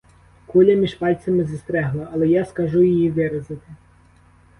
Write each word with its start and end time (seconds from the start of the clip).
Куля 0.47 0.73
між 0.75 0.93
пальцями 0.95 1.43
застрягла, 1.45 2.09
але 2.13 2.27
я 2.27 2.45
скажу 2.45 2.83
її 2.83 3.11
вирізати. 3.11 3.71